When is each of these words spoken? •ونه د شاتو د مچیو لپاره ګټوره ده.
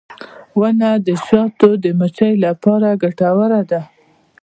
•ونه 0.59 0.89
د 1.05 1.07
شاتو 1.25 1.69
د 1.83 1.85
مچیو 1.99 2.35
لپاره 2.45 2.89
ګټوره 3.03 3.61
ده. 3.71 3.81